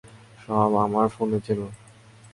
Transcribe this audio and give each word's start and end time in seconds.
সব 0.43 0.71
আমার 0.75 1.07
ফোনে 1.09 1.39
ছিল। 1.47 1.59